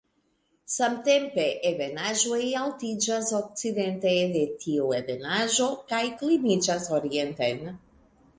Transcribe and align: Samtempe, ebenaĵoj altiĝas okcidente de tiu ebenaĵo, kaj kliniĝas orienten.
Samtempe, 0.75 1.43
ebenaĵoj 1.69 2.39
altiĝas 2.61 3.29
okcidente 3.41 4.15
de 4.37 4.43
tiu 4.65 4.89
ebenaĵo, 5.01 5.69
kaj 5.93 6.01
kliniĝas 6.25 6.91
orienten. 7.01 7.65